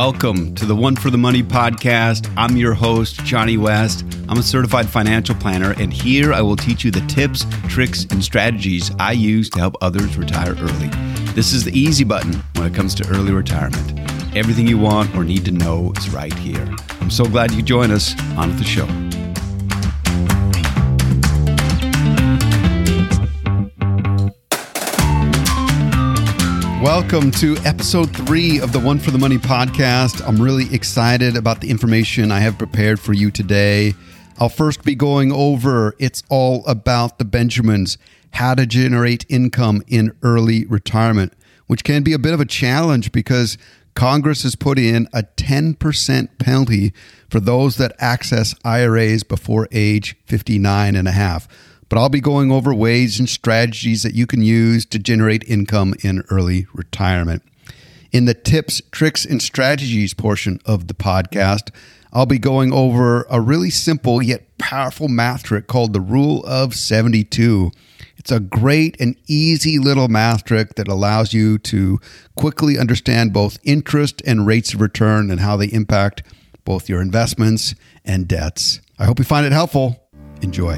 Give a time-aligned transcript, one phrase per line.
[0.00, 2.32] Welcome to the One for the Money podcast.
[2.36, 4.04] I'm your host, Johnny West.
[4.28, 8.22] I'm a certified financial planner, and here I will teach you the tips, tricks, and
[8.22, 10.86] strategies I use to help others retire early.
[11.34, 13.98] This is the easy button when it comes to early retirement.
[14.36, 16.72] Everything you want or need to know is right here.
[17.00, 18.86] I'm so glad you join us on the show.
[26.82, 30.24] Welcome to episode three of the One for the Money podcast.
[30.24, 33.94] I'm really excited about the information I have prepared for you today.
[34.38, 37.98] I'll first be going over it's all about the Benjamins,
[38.34, 41.32] how to generate income in early retirement,
[41.66, 43.58] which can be a bit of a challenge because
[43.94, 46.92] Congress has put in a 10% penalty
[47.28, 51.48] for those that access IRAs before age 59 and a half
[51.88, 55.94] but I'll be going over ways and strategies that you can use to generate income
[56.02, 57.42] in early retirement.
[58.12, 61.70] In the tips, tricks, and strategies portion of the podcast,
[62.12, 66.74] I'll be going over a really simple yet powerful math trick called the Rule of
[66.74, 67.70] 72.
[68.16, 72.00] It's a great and easy little math trick that allows you to
[72.34, 76.22] quickly understand both interest and rates of return and how they impact
[76.64, 77.74] both your investments
[78.04, 78.80] and debts.
[78.98, 80.02] I hope you find it helpful.
[80.42, 80.76] Enjoy.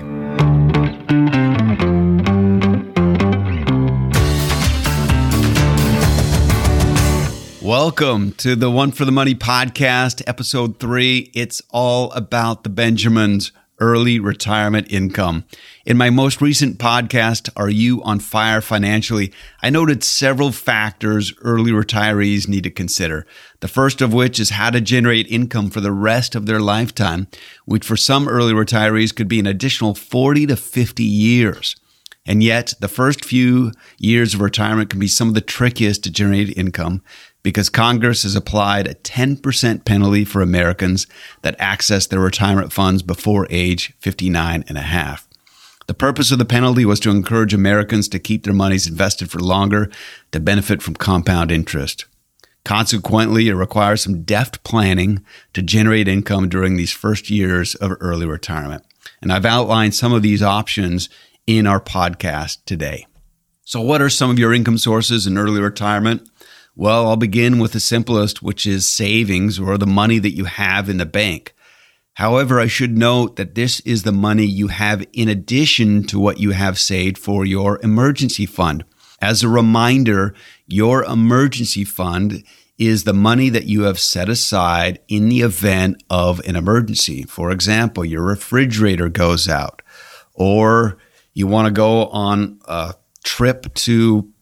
[7.61, 11.33] Welcome to the One for the Money podcast, episode three.
[11.35, 13.51] It's all about the Benjamins'
[13.81, 15.45] early retirement income.
[15.85, 19.33] In my most recent podcast, Are You on Fire Financially?
[19.63, 23.27] I noted several factors early retirees need to consider.
[23.61, 27.27] The first of which is how to generate income for the rest of their lifetime,
[27.65, 31.77] which for some early retirees could be an additional 40 to 50 years.
[32.27, 36.11] And yet, the first few years of retirement can be some of the trickiest to
[36.11, 37.03] generate income
[37.43, 41.07] because Congress has applied a 10% penalty for Americans
[41.43, 45.27] that access their retirement funds before age 59 and a half.
[45.87, 49.41] The purpose of the penalty was to encourage Americans to keep their monies invested for
[49.41, 49.91] longer
[50.31, 52.05] to benefit from compound interest.
[52.65, 55.25] Consequently, it requires some deft planning
[55.55, 58.85] to generate income during these first years of early retirement.
[59.21, 61.09] And I've outlined some of these options
[61.47, 63.07] in our podcast today.
[63.65, 66.30] So, what are some of your income sources in early retirement?
[66.77, 70.89] Well, I'll begin with the simplest, which is savings or the money that you have
[70.89, 71.55] in the bank.
[72.15, 76.39] However, I should note that this is the money you have in addition to what
[76.39, 78.85] you have saved for your emergency fund.
[79.21, 80.35] As a reminder,
[80.67, 82.45] your emergency fund
[82.79, 87.23] is the money that you have set aside in the event of an emergency.
[87.25, 89.83] For example, your refrigerator goes out,
[90.35, 90.97] or
[91.35, 94.33] you want to go on a trip to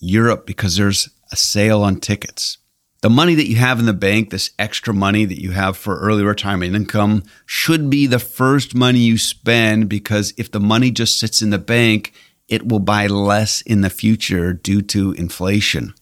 [0.00, 2.58] Europe because there's a sale on tickets.
[3.00, 5.98] The money that you have in the bank, this extra money that you have for
[5.98, 11.18] early retirement income, should be the first money you spend because if the money just
[11.18, 12.12] sits in the bank,
[12.46, 15.94] it will buy less in the future due to inflation.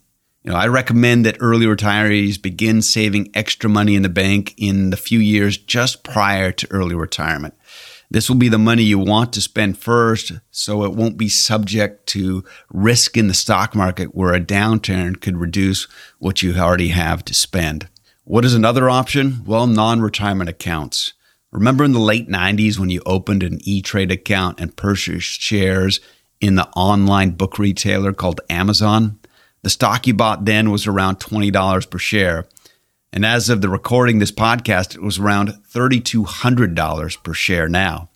[0.42, 4.91] You know, I recommend that early retirees begin saving extra money in the bank in
[4.91, 7.54] the few years just prior to early retirement.
[8.12, 12.09] This will be the money you want to spend first, so it won't be subject
[12.09, 15.87] to risk in the stock market where a downturn could reduce
[16.19, 17.88] what you already have to spend.
[18.25, 19.44] What is another option?
[19.47, 21.12] Well, non retirement accounts.
[21.53, 26.00] Remember in the late 90s when you opened an E Trade account and purchased shares
[26.41, 29.21] in the online book retailer called Amazon?
[29.62, 32.48] The stock you bought then was around $20 per share.
[33.12, 38.09] And as of the recording this podcast, it was around $3,200 per share now.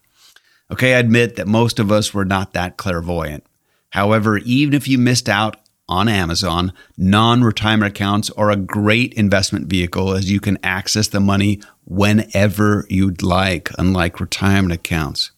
[0.71, 3.45] Okay, I admit that most of us were not that clairvoyant.
[3.91, 5.57] However, even if you missed out
[5.89, 11.21] on Amazon, non retirement accounts are a great investment vehicle as you can access the
[11.21, 15.31] money whenever you'd like, unlike retirement accounts.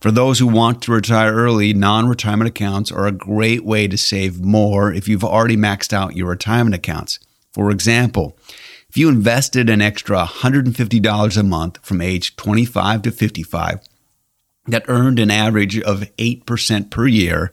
[0.00, 3.98] For those who want to retire early, non retirement accounts are a great way to
[3.98, 7.18] save more if you've already maxed out your retirement accounts.
[7.52, 8.36] For example,
[8.88, 13.80] if you invested an extra $150 a month from age 25 to 55,
[14.66, 17.52] that earned an average of 8% per year,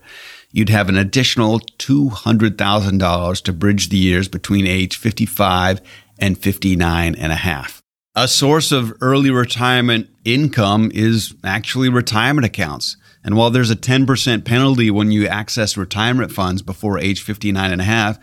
[0.51, 5.81] you'd have an additional $200,000 to bridge the years between age 55
[6.19, 7.81] and 59 and a half.
[8.15, 12.95] A source of early retirement income is actually retirement accounts.
[13.25, 17.81] And while there's a 10% penalty when you access retirement funds before age 59 and
[17.81, 18.17] a half,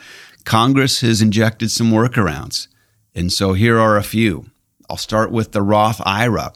[0.44, 2.68] Congress has injected some workarounds.
[3.14, 4.46] And so here are a few.
[4.88, 6.52] I'll start with the Roth IRA.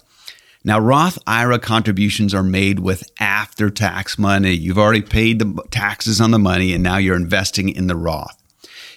[0.65, 4.53] Now, Roth IRA contributions are made with after tax money.
[4.53, 8.43] You've already paid the taxes on the money and now you're investing in the Roth.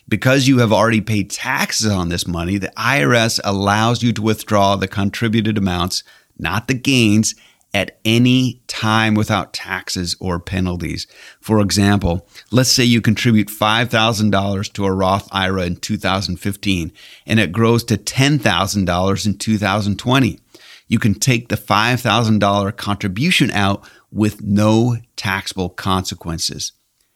[0.07, 4.75] Because you have already paid taxes on this money, the IRS allows you to withdraw
[4.75, 6.03] the contributed amounts,
[6.39, 7.35] not the gains,
[7.73, 11.05] at any time without taxes or penalties.
[11.39, 16.91] For example, let's say you contribute $5,000 to a Roth IRA in 2015
[17.25, 20.39] and it grows to $10,000 in 2020.
[20.87, 26.71] You can take the $5,000 contribution out with no taxable consequences.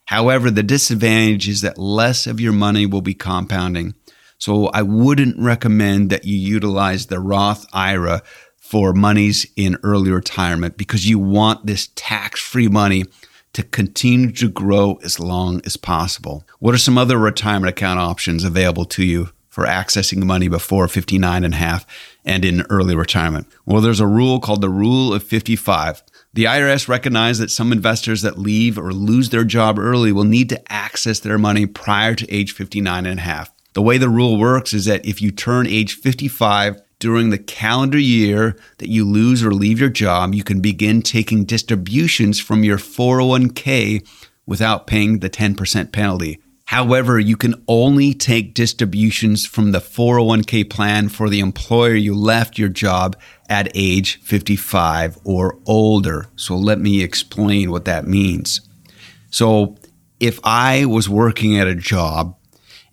[0.06, 3.96] However, the disadvantage is that less of your money will be compounding.
[4.38, 8.22] So I wouldn't recommend that you utilize the Roth IRA
[8.64, 13.04] for monies in early retirement because you want this tax free money
[13.52, 16.48] to continue to grow as long as possible.
[16.60, 21.44] What are some other retirement account options available to you for accessing money before 59
[21.44, 21.86] and a half
[22.24, 23.48] and in early retirement?
[23.66, 26.02] Well, there's a rule called the rule of 55.
[26.34, 30.48] The IRS recognized that some investors that leave or lose their job early will need
[30.50, 33.52] to access their money prior to age 59 and a half.
[33.74, 38.00] The way the rule works is that if you turn age 55 during the calendar
[38.00, 42.78] year that you lose or leave your job, you can begin taking distributions from your
[42.78, 44.08] 401k
[44.46, 46.40] without paying the 10% penalty.
[46.68, 52.58] However, you can only take distributions from the 401k plan for the employer you left
[52.58, 53.18] your job
[53.50, 56.28] at age 55 or older.
[56.38, 58.62] So let me explain what that means.
[59.30, 59.76] So
[60.22, 62.38] if I was working at a job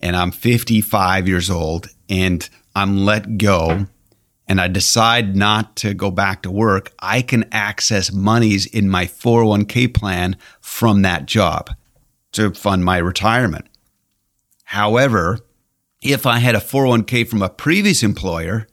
[0.00, 3.86] and I'm 55 years old and I'm let go
[4.50, 9.06] and I decide not to go back to work, I can access monies in my
[9.06, 11.70] 401k plan from that job
[12.32, 13.66] to fund my retirement.
[14.64, 15.38] However,
[16.02, 18.66] if I had a 401k from a previous employer,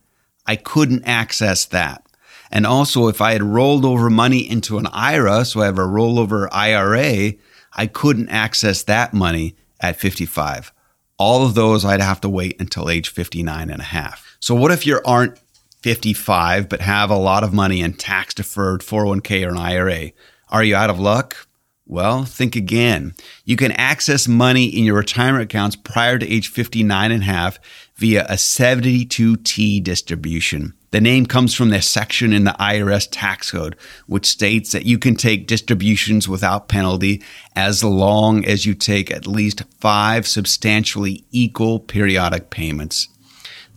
[0.47, 2.03] I couldn't access that.
[2.49, 5.81] And also, if I had rolled over money into an IRA, so I have a
[5.81, 7.33] rollover IRA,
[7.73, 10.73] I couldn't access that money at 55.
[11.19, 14.37] All of those I'd have to wait until age 59 and a half.
[14.39, 15.39] So, what if you aren't
[15.81, 20.11] 55 but have a lot of money in tax deferred 401k or an IRA?
[20.49, 21.47] Are you out of luck?
[21.89, 23.13] Well, think again.
[23.45, 27.59] You can access money in your retirement accounts prior to age 59 and a half
[27.95, 30.73] via a 72T distribution.
[30.91, 34.97] The name comes from the section in the IRS tax code, which states that you
[34.97, 37.23] can take distributions without penalty
[37.55, 43.07] as long as you take at least five substantially equal periodic payments.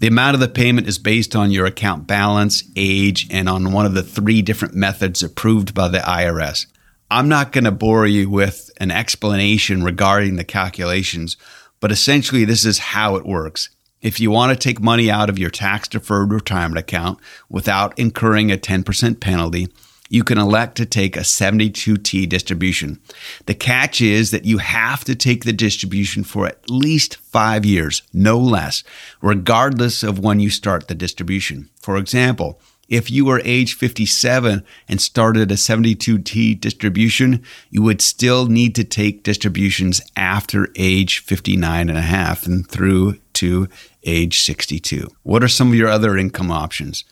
[0.00, 3.84] The amount of the payment is based on your account balance, age, and on one
[3.84, 6.64] of the three different methods approved by the IRS.
[7.10, 11.36] I'm not going to bore you with an explanation regarding the calculations,
[11.80, 13.68] but essentially, this is how it works.
[14.00, 17.18] If you want to take money out of your tax deferred retirement account
[17.50, 19.68] without incurring a 10% penalty,
[20.10, 23.00] you can elect to take a 72T distribution.
[23.46, 28.02] The catch is that you have to take the distribution for at least five years,
[28.12, 28.82] no less,
[29.22, 31.70] regardless of when you start the distribution.
[31.80, 38.46] For example, if you were age 57 and started a 72T distribution, you would still
[38.46, 43.68] need to take distributions after age 59 and a half and through to
[44.02, 45.06] age 62.
[45.22, 47.04] What are some of your other income options?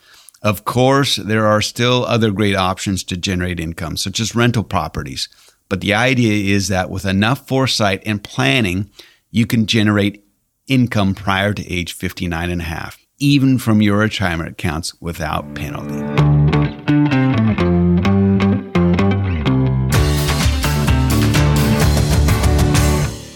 [0.43, 5.29] Of course, there are still other great options to generate income, such as rental properties.
[5.69, 8.91] But the idea is that with enough foresight and planning,
[9.31, 10.25] you can generate
[10.67, 15.97] income prior to age 59 and a half even from your retirement accounts without penalty.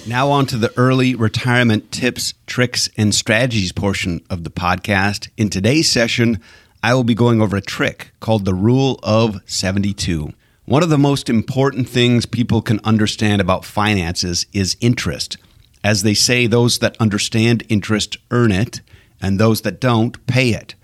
[0.06, 5.30] Now, on to the early retirement tips, tricks, and strategies portion of the podcast.
[5.38, 6.40] In today's session,
[6.84, 10.32] I will be going over a trick called the Rule of 72.
[10.64, 15.36] One of the most important things people can understand about finances is interest.
[15.84, 18.80] As they say, those that understand interest earn it,
[19.20, 20.74] and those that don't pay it.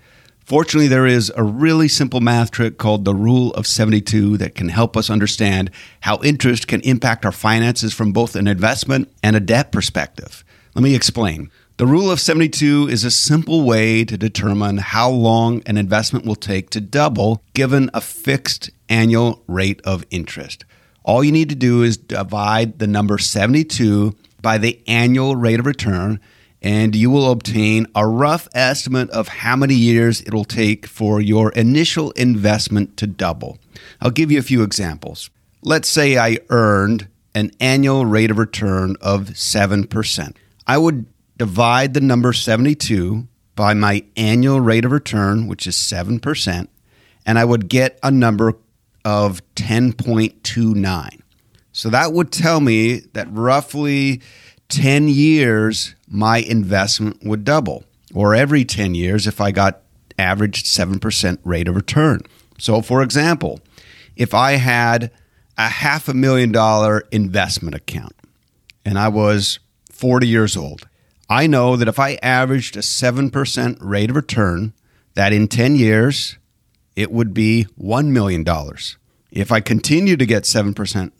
[0.45, 4.69] Fortunately, there is a really simple math trick called the Rule of 72 that can
[4.69, 5.69] help us understand
[6.01, 10.45] how interest can impact our finances from both an investment and a debt perspective.
[10.75, 11.51] Let me explain.
[11.79, 16.35] The Rule of 72 is a simple way to determine how long an investment will
[16.35, 20.65] take to double given a fixed annual rate of interest.
[21.03, 25.65] All you need to do is divide the number 72 by the annual rate of
[25.65, 26.19] return
[26.61, 31.53] and you will obtain a rough estimate of how many years it'll take for your
[31.53, 33.57] initial investment to double.
[34.01, 35.29] I'll give you a few examples.
[35.63, 40.35] Let's say I earned an annual rate of return of 7%.
[40.67, 41.05] I would
[41.39, 46.67] divide the number 72 by my annual rate of return, which is 7%,
[47.25, 48.53] and I would get a number
[49.03, 51.21] of 10.29.
[51.71, 54.21] So that would tell me that roughly
[54.67, 59.81] 10 years my investment would double, or every 10 years if I got
[60.17, 62.21] average 7% rate of return.
[62.57, 63.61] So, for example,
[64.17, 65.11] if I had
[65.57, 68.13] a half a million dollar investment account
[68.83, 70.88] and I was 40 years old,
[71.29, 74.73] I know that if I averaged a 7% rate of return,
[75.13, 76.37] that in 10 years,
[76.95, 78.43] it would be $1 million.
[79.31, 81.11] If I continue to get 7%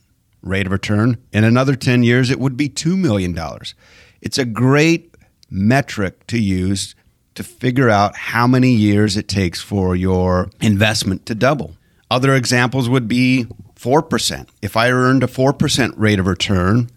[0.42, 3.38] rate of return, in another 10 years, it would be $2 million.
[4.22, 5.16] It's a great
[5.50, 6.96] metric to use
[7.36, 11.76] to figure out how many years it takes for your investment to double.
[12.10, 14.50] Other examples would be 4%.
[14.62, 16.90] If I earned a 4% rate of return,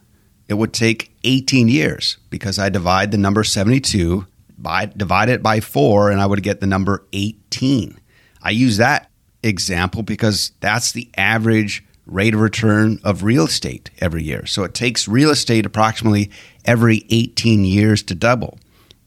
[0.53, 4.27] it would take 18 years because I divide the number 72
[4.59, 7.99] by divide it by 4 and I would get the number 18.
[8.43, 9.11] I use that
[9.43, 14.45] example because that's the average rate of return of real estate every year.
[14.45, 16.31] So it takes real estate approximately
[16.67, 18.59] every 18 years to double.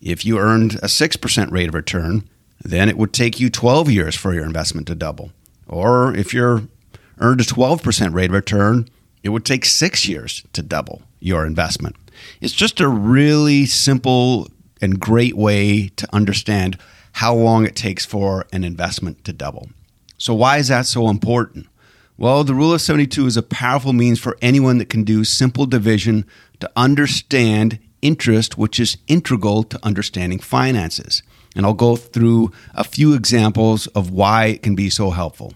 [0.01, 2.27] If you earned a 6% rate of return,
[2.63, 5.31] then it would take you 12 years for your investment to double.
[5.67, 6.63] Or if you're
[7.19, 8.89] earned a 12% rate of return,
[9.21, 11.95] it would take 6 years to double your investment.
[12.39, 14.47] It's just a really simple
[14.81, 16.77] and great way to understand
[17.13, 19.69] how long it takes for an investment to double.
[20.17, 21.67] So why is that so important?
[22.17, 25.65] Well, the rule of 72 is a powerful means for anyone that can do simple
[25.65, 26.25] division
[26.59, 31.23] to understand interest, which is integral to understanding finances.
[31.55, 35.53] And I'll go through a few examples of why it can be so helpful.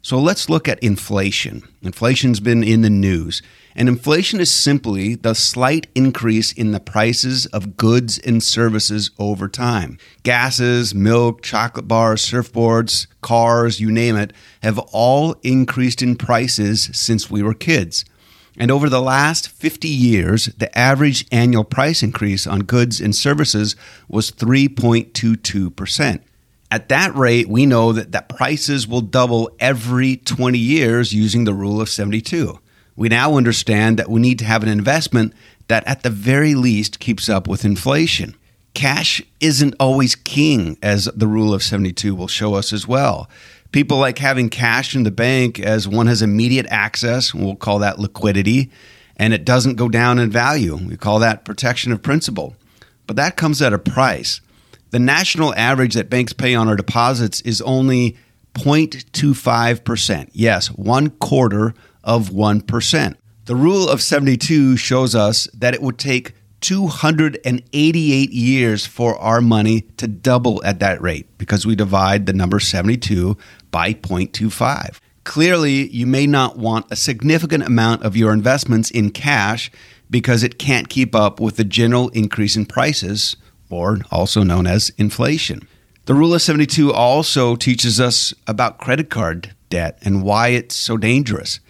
[0.00, 1.62] So let's look at inflation.
[1.82, 3.42] Inflation's been in the news.
[3.78, 9.48] And inflation is simply the slight increase in the prices of goods and services over
[9.48, 9.98] time.
[10.24, 14.32] Gases, milk, chocolate bars, surfboards, cars, you name it,
[14.64, 18.04] have all increased in prices since we were kids.
[18.56, 23.76] And over the last 50 years, the average annual price increase on goods and services
[24.08, 26.20] was 3.22%.
[26.72, 31.54] At that rate, we know that, that prices will double every 20 years using the
[31.54, 32.58] rule of 72
[32.98, 35.32] we now understand that we need to have an investment
[35.68, 38.34] that at the very least keeps up with inflation.
[38.74, 43.30] Cash isn't always king, as the rule of 72 will show us as well.
[43.70, 48.00] People like having cash in the bank as one has immediate access, we'll call that
[48.00, 48.68] liquidity,
[49.16, 50.74] and it doesn't go down in value.
[50.74, 52.56] We call that protection of principal.
[53.06, 54.40] But that comes at a price.
[54.90, 58.16] The national average that banks pay on our deposits is only
[58.54, 60.30] 0.25%.
[60.32, 61.74] Yes, one quarter
[62.08, 63.16] of 1%.
[63.44, 69.82] The rule of 72 shows us that it would take 288 years for our money
[69.98, 73.36] to double at that rate because we divide the number 72
[73.70, 74.98] by 0.25.
[75.24, 79.70] Clearly, you may not want a significant amount of your investments in cash
[80.10, 83.36] because it can't keep up with the general increase in prices,
[83.68, 85.68] or also known as inflation.
[86.06, 90.96] The Rule of 72 also teaches us about credit card debt and why it's so
[90.96, 91.60] dangerous.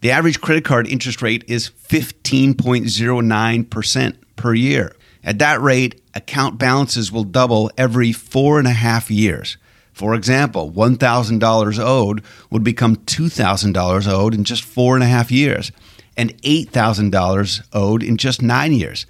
[0.00, 4.94] The average credit card interest rate is 15.09% per year.
[5.24, 9.56] At that rate, account balances will double every four and a half years.
[9.92, 15.72] For example, $1,000 owed would become $2,000 owed in just four and a half years,
[16.16, 19.04] and $8,000 owed in just nine years.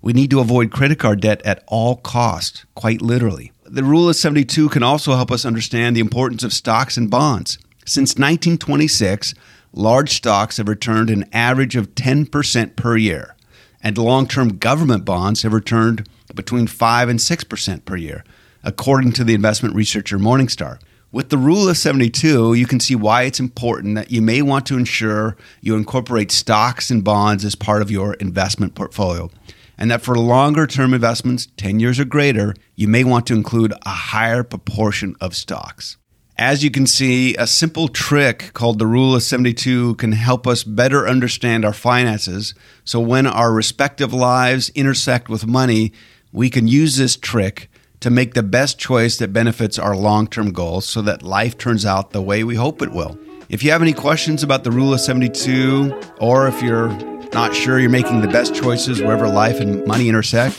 [0.00, 3.52] We need to avoid credit card debt at all costs, quite literally.
[3.64, 7.58] The rule of 72 can also help us understand the importance of stocks and bonds.
[7.86, 9.34] Since 1926,
[9.72, 13.36] large stocks have returned an average of 10% per year,
[13.82, 18.24] and long term government bonds have returned between 5 and 6% per year,
[18.62, 20.78] according to the investment researcher Morningstar.
[21.10, 24.64] With the rule of 72, you can see why it's important that you may want
[24.66, 29.30] to ensure you incorporate stocks and bonds as part of your investment portfolio.
[29.76, 33.74] And that for longer term investments, 10 years or greater, you may want to include
[33.84, 35.98] a higher proportion of stocks.
[36.42, 40.64] As you can see, a simple trick called the Rule of 72 can help us
[40.64, 42.52] better understand our finances.
[42.84, 45.92] So when our respective lives intersect with money,
[46.32, 47.70] we can use this trick
[48.00, 51.86] to make the best choice that benefits our long term goals so that life turns
[51.86, 53.16] out the way we hope it will.
[53.48, 56.88] If you have any questions about the Rule of 72, or if you're
[57.32, 60.56] not sure you're making the best choices wherever life and money intersect,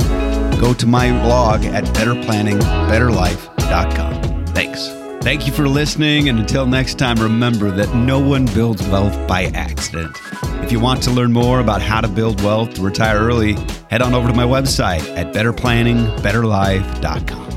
[0.61, 4.45] go to my blog at betterplanningbetterlife.com.
[4.45, 5.02] Thanks.
[5.23, 9.45] Thank you for listening, and until next time, remember that no one builds wealth by
[9.53, 10.17] accident.
[10.61, 13.53] If you want to learn more about how to build wealth to retire early,
[13.89, 17.49] head on over to my website at betterplanningbetterlife.com.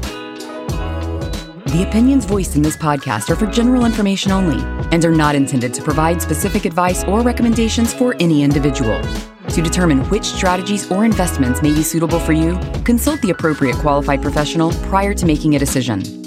[1.66, 5.74] The opinions voiced in this podcast are for general information only and are not intended
[5.74, 9.02] to provide specific advice or recommendations for any individual.
[9.48, 14.22] To determine which strategies or investments may be suitable for you, consult the appropriate qualified
[14.22, 16.25] professional prior to making a decision.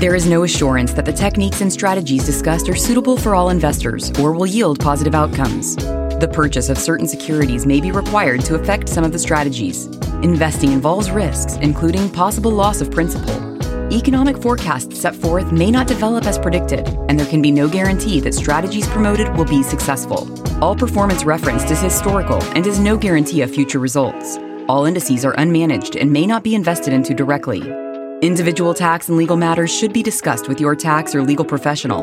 [0.00, 4.10] There is no assurance that the techniques and strategies discussed are suitable for all investors
[4.18, 5.76] or will yield positive outcomes.
[5.76, 9.88] The purchase of certain securities may be required to affect some of the strategies.
[10.22, 13.50] Investing involves risks, including possible loss of principal
[13.92, 18.20] economic forecasts set forth may not develop as predicted, and there can be no guarantee
[18.20, 20.30] that strategies promoted will be successful.
[20.64, 24.38] All performance referenced is historical and is no guarantee of future results.
[24.66, 27.89] All indices are unmanaged and may not be invested into directly.
[28.22, 32.02] Individual tax and legal matters should be discussed with your tax or legal professional.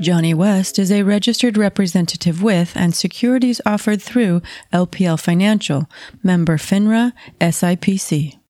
[0.00, 4.40] Johnny West is a registered representative with and securities offered through
[4.72, 5.88] LPL Financial,
[6.22, 8.41] member FINRA, SIPC.